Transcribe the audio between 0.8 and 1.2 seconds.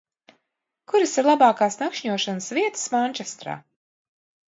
Kuras